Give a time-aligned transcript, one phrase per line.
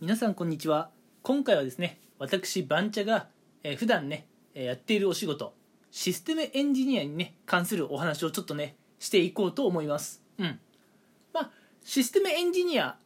[0.00, 0.90] 皆さんこんにちは。
[1.24, 3.26] 今回はですね私バンチャが、
[3.64, 5.54] えー、普段ね、やっているお仕事
[5.90, 10.22] システムエンジニアにね関するお話をちょっとねしていこうと思います。
[10.38, 10.60] うん。
[11.34, 11.50] まあ
[11.82, 12.96] システムエンジニア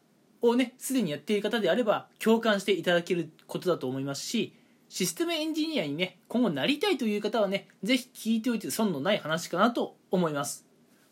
[0.43, 4.55] をねすでにやっている方であれば共感していただけることだと思いますし
[4.91, 10.67] システムエンジニアにね今後なりたいという方はね是非聞いておいて損のない話かなと思います。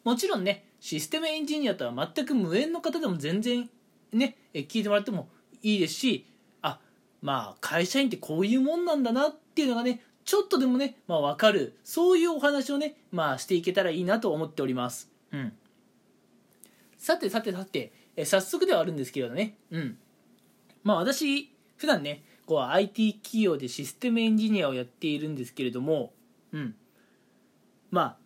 [0.04, 3.70] もちろんねシステムエンジニアとは全く無縁の方でも全然
[4.12, 5.30] ね聞いてもらっても
[5.62, 6.26] いいですし
[6.62, 6.78] あ
[7.22, 11.76] まあ会社員ってこういうもんなんだなっていうのがねちょっとでもね、まあ、分かる。
[11.82, 15.52] そういうお話をね、まあ、していけたらいいなと思っております、うん、
[16.96, 19.56] さてさてさてえ早速ではあるんですけどね。
[19.70, 19.98] うん。
[20.84, 26.12] まあ私普段ねこう IT 企業でシステムエンジニアをやっているんですけれども
[26.52, 26.74] うん。
[27.90, 28.16] まあ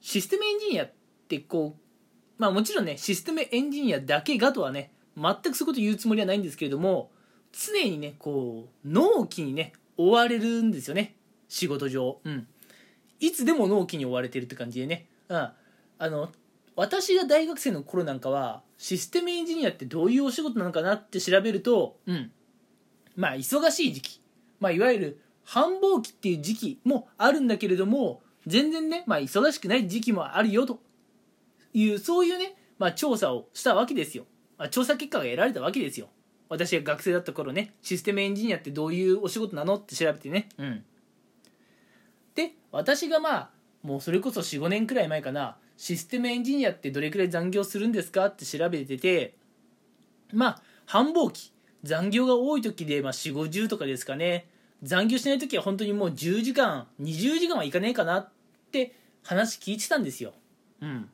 [0.00, 0.92] システムエンジニアっ
[1.28, 7.10] てこうまあもちろんねシステムエンジニアだけがとはね全くそういうこと言うつもりはないんですけれども
[7.52, 11.16] 常にねこう納期にね追われるんですよね。
[11.48, 12.20] 仕事上。
[12.24, 12.46] うん。
[13.20, 15.08] いつでも納期に追われてるって感じでね。
[15.28, 15.36] うん。
[15.36, 15.54] あ
[16.00, 16.30] の
[16.76, 22.30] 私が大学生の頃なんかはシステムエンジニアってどういうお仕事なのかなって調べるとうん。
[23.16, 24.20] まあ忙しい時期。
[24.60, 30.80] まあいわゆる繁忙期っていう時期もあるんだけれども全然ねまあ忙しくない時期もあるよと
[31.74, 34.26] いうそういうねまあ調査をしたわけですよ。
[34.58, 36.08] あ、調査結果が得られたわけですよ。
[36.48, 37.74] 私が学生だった頃ね。
[37.82, 40.48] システムエンジニアってどういうお仕事なのって調べてね。
[40.58, 40.84] うん。
[42.34, 43.50] で私がまあ
[43.82, 45.56] もうそれこそ45年くらい前かな。
[45.76, 49.36] システムエンジニアってどれくらい残業するんですかって調べてて。
[50.32, 51.52] まあ繁忙期。
[51.84, 54.48] 残業が多い時で、まあ、4 5 0とかですかね。
[54.82, 58.30] 残業しない時は本当にもう10時間20時間はいかねえかなっ
[58.72, 60.32] て話聞いてたんですよ。
[60.80, 61.10] うん。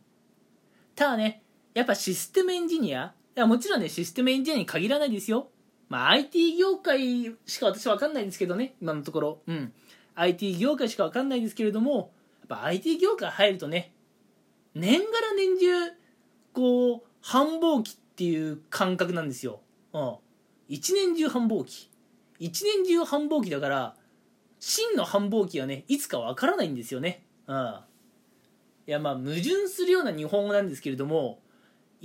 [0.94, 1.42] ただね
[1.74, 5.48] やっぱシステムエンジニアいやもちろんねシステムエンジニアに限らないですよ。
[5.88, 9.38] まあ IT 業界しか私は分かんないんですけどね今のところ。
[9.46, 9.72] うん。
[10.14, 12.12] IT 業界しか分かんないですけれども
[12.48, 13.92] やっぱ IT 業界入るとね
[14.74, 15.92] 年がら年中
[16.52, 19.60] こう繁忙期っていう感覚なんですよ。
[19.92, 20.14] うん。
[20.68, 21.90] 一年中繁忙期。
[22.38, 23.96] 一年中繁忙期だから
[24.60, 27.24] 真の繁忙期はねいつか分からないんですよね。
[27.48, 27.80] うん。
[28.86, 31.40] いやまあ矛盾するような日本語なんですけれども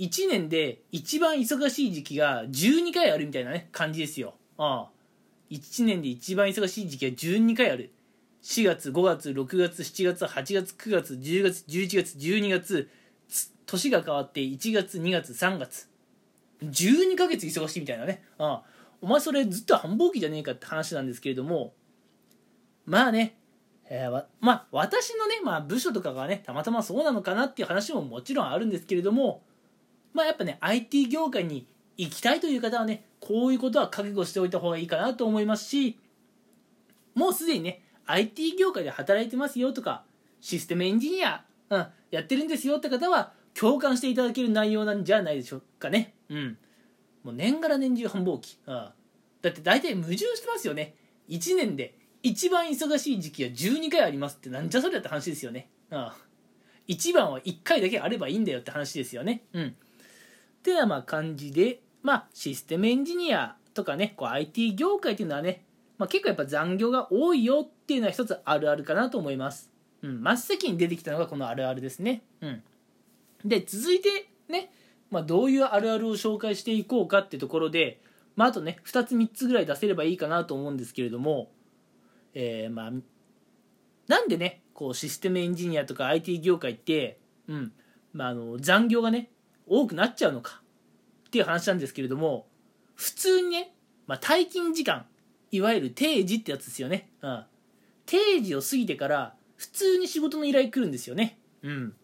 [0.00, 4.34] 1年で一番忙しい時期が12回あるみたいなね感じですよ。
[4.56, 4.88] ああ。
[5.50, 7.90] 1年で一番忙しい時期が12回ある。
[8.42, 12.88] 4月5月6月7月8月9月10月11月12月
[13.66, 15.86] 年が変わって1月2月3月。
[16.62, 18.24] 12ヶ月忙しいみたいなね。
[18.38, 18.62] ああ。
[19.02, 21.74] お前それずっと繁忙期じゃねえかって話なんですけれども。
[22.86, 23.36] まあね。
[23.90, 29.42] えー、まあ私のね、まあ、部署とかがねたまたまそうなのかなっていう話ももちろんあるんですけれども
[30.12, 31.66] まあやっぱね IT 業界に
[31.96, 35.98] 行きたいという方はねこういうことは覚悟しておいた方がいいかなと思いますし
[37.14, 40.04] もうすでにね IT 業界で働いてますよとか
[40.40, 46.14] システムエンジニア、うん、やってるんですよって方は共感していただける内容なんじゃないでしょうかね。
[46.28, 46.58] うん。
[47.22, 48.92] もう年がら年中繁忙期、うん、だ
[49.50, 50.94] って大体矛盾してますよね。
[51.28, 55.68] 1年で一番忙しい時期が12回ありますってなんじゃそりゃって話ですよね。
[55.90, 56.10] うん。
[56.86, 59.42] 一番は1回だけあればいいんだよって話ですよね。
[59.52, 59.76] うん。
[60.60, 65.64] ってなまあ感じで、まあ、システムエンジニアとかねこう IT 業界っていうのはね、
[65.98, 69.70] まあ、結構やっぱ残業が多いよっていうのは一つあるあるかなと思います、
[70.02, 72.62] うん、真っ先に出てきたのがこのあるあるですね、うん、
[73.44, 74.70] で続いてね、
[75.10, 78.00] まあ、どういうあるあるを紹介していこうかってところで、
[78.36, 81.50] まあ、あとね2つ3つぐらい出せればいいかなと思うんですけれども
[82.34, 82.90] えー、まあ
[84.08, 87.72] なんでねこうシステムエンジニアとか IT 業界って、うん
[88.12, 89.30] まあ、あの残業がね
[89.70, 90.60] 多くなっちゃうのか？
[91.28, 92.46] っていう話なんですけれども
[92.94, 93.72] 普通にね、
[94.06, 95.06] まあ、退勤時間
[95.50, 97.44] いわゆる定時ってやつですよね、うん、
[98.04, 101.38] 定時を過ぎてから普通に仕事の依頼来るんですよね。
[101.62, 101.94] うん。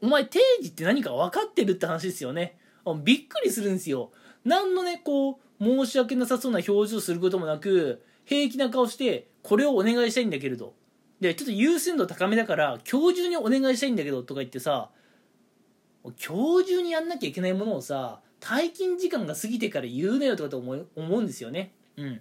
[0.00, 2.58] お前定時って何か分かってるって話ですよね。
[3.04, 4.10] びっくりするんですよ。
[4.44, 10.74] 何のねこう申し訳なさそうな表情することもなく平気な顔してこれをお願いしたいんだけれど。
[11.20, 14.90] でちょっと優先度高めだから今日中にお願いしたいんだけどとか言ってさ
[16.12, 21.72] 今日中にやんなきゃいけないものをさ退勤時間が過ぎてから言うなよとかと思思うんですよね。
[21.96, 22.20] うん。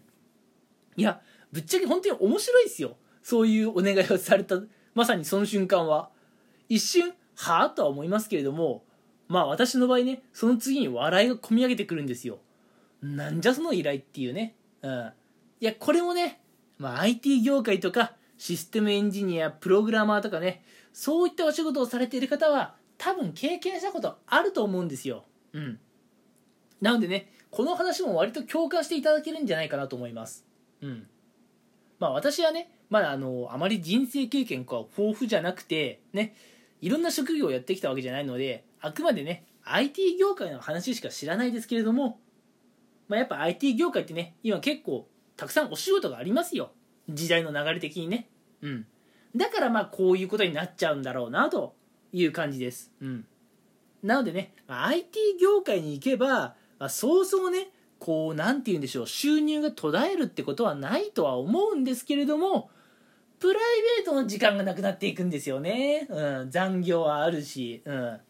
[0.95, 1.19] いや
[1.51, 2.95] ぶっちゃけ本当に面白いですよ。
[3.21, 4.55] そういうお願いをされた
[4.95, 6.09] まさにその瞬間は。
[6.69, 8.83] 一瞬はあとは思いますけれども
[9.27, 12.39] まあ私の場合ねその次に笑いが込み上げてくるんですよ。
[13.01, 14.55] なんじゃその依頼っていうね。
[14.81, 15.11] うん。
[15.59, 16.41] いやこれもね、
[16.77, 20.63] まあ、IT 業界とかシステムエンジニアプログラマーとかね
[20.93, 25.25] そういったお仕事をされている方は多分経験したことあると思うんですよ。
[25.53, 25.79] うん。
[26.81, 30.45] なのでね、この話も割と共感していただけるんじゃないかなと思います。
[30.81, 31.07] うん。
[32.03, 36.35] まあ私はねまだあのあまり人生経験が豊富じゃなくてね
[36.81, 42.19] いろんな職業をやってきたわけじゃないのであくまでね IT 業界の話しか知らないですけれども、
[43.07, 45.07] まあ、やっぱ IT 業界ってね今結構
[45.37, 46.71] たくさんお仕事がありますよ。
[47.07, 48.27] 時代の流れ的にね。
[48.61, 48.85] うん。
[49.35, 51.73] だからまあこういうことになっちゃうんだろうなと
[52.13, 52.91] いう感じです。
[53.01, 53.25] うん。
[54.01, 62.69] なのでね、IT 業界に行けば、まあ、そうそうねこうなんて言うんでしょう収入が途絶えるってことはないとは思うんですけれども
[63.39, 63.63] プライ
[63.99, 68.21] ベートの時間がなくなっていくんですよね、うん、残業はあるし、うん、っ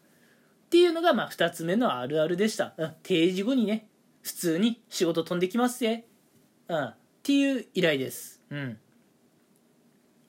[0.70, 3.88] ていうのがまあ2つ目のあるあるでした、うん、定時後にね
[4.22, 6.04] 普通に仕事飛んできますぜ、
[6.68, 8.78] うん、っていう依頼です、うん、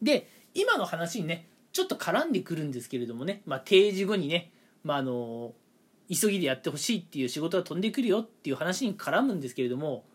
[0.02, 4.50] で今の話にねちょっと絡んでくるんですけれどもね、まあ、定時後にね、
[4.86, 5.52] まあ、あの
[6.10, 10.06] 急ぎでやってほしいっていう仕事が飛んでくるよっていう話に絡むんですけれども、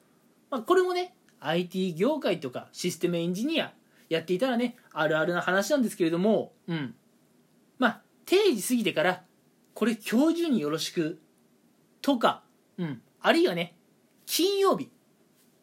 [0.51, 3.75] まあ、これもね IT 業界とかシステムエンジニア
[4.09, 6.95] やっていたらねあるあるな話なんですけれどもうん。
[7.79, 9.23] まあ定時過ぎてから
[9.75, 11.21] これ今日中によろしく
[12.01, 12.43] とか、
[12.79, 13.75] うん、あるいはね
[14.25, 14.89] 金曜日、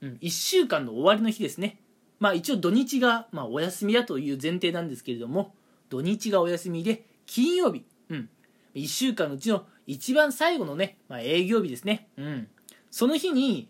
[0.04, 1.80] うん、1週間の終わりの日ですね。
[2.20, 5.56] まあ一応土日が、まあ、お休みだという前提なんですけれども
[5.90, 8.30] 土日がお休みで金曜日、うん、
[8.76, 12.48] 1週間のうちの一番最後のね、まあ、営業日ですね、うん、
[12.92, 13.70] その日に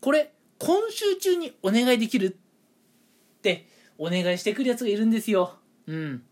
[0.00, 3.68] これ今週中にお願いできるって
[3.98, 5.56] お願いしてくるやつがいるんですよ。
[5.86, 6.22] うん。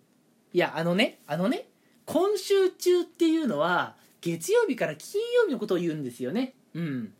[0.53, 1.69] いやあのねあのね
[2.07, 6.55] 今週中っていうのは月曜日から金曜日のことを言うんですよね。
[6.75, 7.13] うん。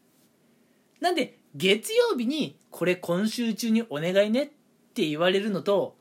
[1.01, 4.47] なんで月曜日にこれ今週中にお願いねっ
[4.95, 5.98] て言われるのと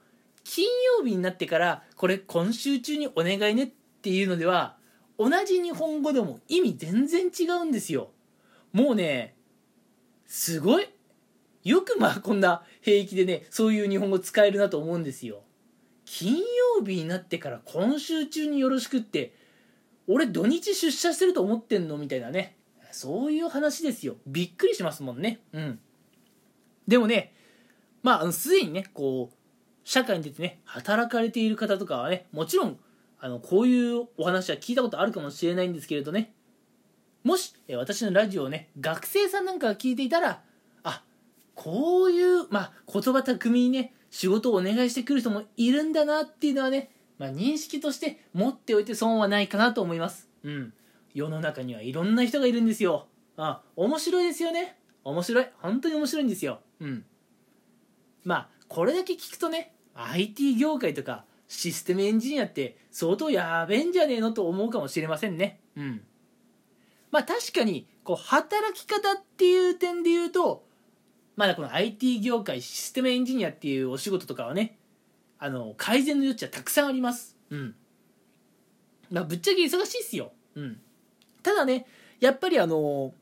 [0.50, 0.66] 金
[0.98, 3.68] 曜日になってからこれ今週中にお願いねっ
[4.02, 4.78] ていうのでは
[5.20, 8.12] 同じ日本語でも意味全然違うんですよ。
[8.72, 9.36] もうね
[10.26, 10.88] すごい。
[11.66, 15.42] よくまあこんな平気でねそういう日本語使えるなと思うんですよ。
[16.06, 19.36] 金曜日になってから今週中によろしくって
[20.08, 22.56] 俺土日出社してると思ってんのみたいなね。
[22.92, 24.16] そういう話ですよ。
[24.26, 25.42] びっくりしますもんね。
[25.52, 25.80] うん。
[26.88, 27.34] でもね
[28.02, 29.37] まあすでにねこう
[29.88, 32.78] 社会に出てね働かれている方とかはねもちろん
[33.22, 36.34] あのこういうお話は聞いたことあるかもしれないんですけれどね。
[37.24, 40.42] もし私のラジオをね学生さんなんかが聞いていたら
[40.84, 41.04] あ
[41.56, 50.28] こういう、まあ、言葉巧みにね仕事をお願いしてくる人もいるんだなっていうのはね、まあ、認識として持っておいて損はないかなと思います。
[50.44, 50.74] うん。
[51.14, 53.08] 世の中にはいろんな人がいるんですよ。
[53.38, 54.78] あ面白いですよね。
[55.06, 55.48] 面白い。
[55.62, 56.60] 本当に面白いんですよ。
[56.82, 57.06] うん。
[58.26, 65.60] まあこれだけ聞くとね IT 業界とかシステムエンジニアって相当やべえんじゃねえのと思うかもしれませんね。
[65.76, 66.02] うん。
[67.12, 70.66] まあ確かに、こう、働き方っていう点で言うと、
[71.36, 74.78] まだこの IT 業界、システムエンジニアっていうお仕事とかはね、
[75.40, 77.38] あの、改善の余地はたくさんあります。
[77.50, 77.76] うん。
[79.12, 80.32] まあぶっちゃけ忙しいっすよ。
[80.56, 80.80] うん。
[81.44, 81.86] ただね、
[82.20, 83.14] やっぱりあの、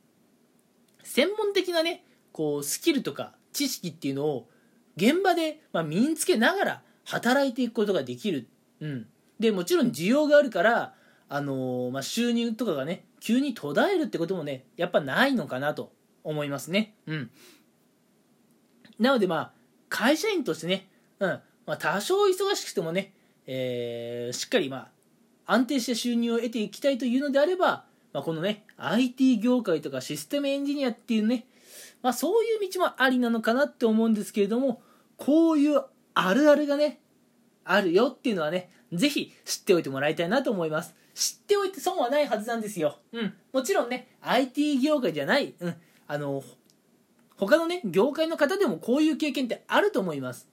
[1.03, 4.49] 専門的なね、こう、スキルとか知識っていうのを
[4.95, 8.47] 現場で、まあ、身につけながら働いていくことができる、
[8.79, 9.07] うん、
[9.39, 10.93] でもちろん需要があるから、
[11.29, 15.91] あのー、まあ、収入とかがね急に途絶えるってこともねやっぱないのかなと
[16.23, 17.31] 思いますね、うん、
[18.99, 19.51] なのでまあ
[19.89, 20.87] 会社員としてね、
[21.19, 21.39] うん。
[21.65, 23.13] まあ、多少忙しくてもね、
[23.47, 24.89] えー、しっかりま
[25.45, 31.45] あ安定した収入を得ていきたいというのであれば、まあ、このね IT 業界とかシステムエンジニアっていうね、
[32.01, 34.81] まあ、そういう道もありなのかなって思うんですけれども
[35.17, 36.99] こういうあるあるがね、
[37.63, 40.95] あるよっていうのはね、ぜひ知っておいてもらいたいなと思います。
[41.13, 42.99] 知っておいて損はないはずなんですよ。
[43.13, 43.33] うん。
[43.53, 45.75] もちろんね、IT 業界じゃない、うん。
[46.07, 46.43] あの、
[47.37, 50.47] 他のね、業界の方でもこういう経験ってあると思います。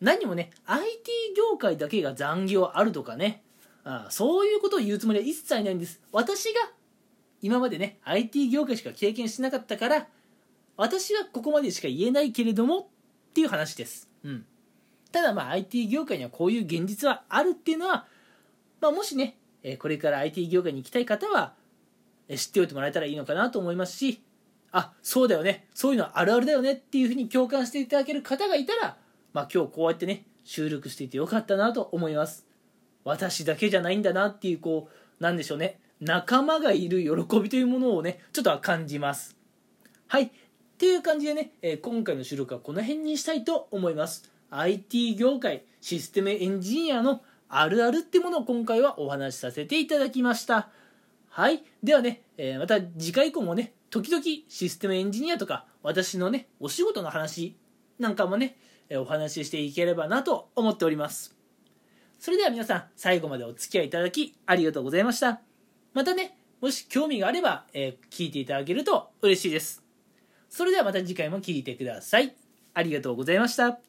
[0.00, 3.42] 何もね、IT 業界だけが残業あるとかね、
[3.84, 6.00] あそういうことを言うつもりは一切ないんです。
[6.12, 6.70] 私が
[7.40, 10.08] 今までね、IT 業界しか経験しなかったから、
[10.76, 12.90] 私はここまでしか言えないけれども
[13.38, 14.08] っていう話です。
[14.24, 14.44] うん。
[15.12, 18.04] ただまあ IT 業界にはこういう現実はあるっていうのは、
[18.80, 19.38] まあ、もしね
[19.78, 21.54] これから IT 業界に行きたい方は
[22.34, 24.20] 知っておいてもらえたらいいのかなと思いますし
[24.72, 25.68] あそうだよね。
[25.72, 28.96] そういうのはあるあるだよねっていうふうに共感していただける方がいたら、
[29.32, 32.44] まあ、今日こうやってね収録していてよかったなと思います。
[33.04, 34.88] 私だけじゃないんだなっていうこ
[35.20, 35.78] うなんでしょうね。
[36.00, 39.36] 仲間がいる喜びというものをねちょっとは感じます。
[40.08, 40.32] はい。
[40.78, 44.30] っていう感じでね、え今回の収録はこの辺にしたいと思います。
[44.52, 50.68] IT 業界システムエンジニアのあるあるってものを今回はお話しさせていただきました。
[51.30, 51.64] はい。
[51.82, 57.56] ではね、えー、また次回以降もね時々システムエンジニアとか私のねお仕事の話
[57.98, 58.56] なんかもね
[58.88, 61.34] えお話ししていければなと思っております。
[62.20, 65.40] それでは皆さん最後までお付き合いいただきありがとうございました。
[65.92, 69.87] またねもし興味があれば、えー、聞いていただけると嬉しいです。
[70.48, 72.34] それではまた次回も聴いてください。
[72.74, 73.87] ありがとうございました。